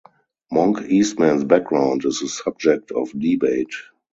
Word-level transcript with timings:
Monk 0.51 0.79
Eastman's 0.89 1.43
background 1.43 2.05
is 2.05 2.23
a 2.23 2.27
subject 2.27 2.89
of 2.89 3.11
debate. 3.11 3.75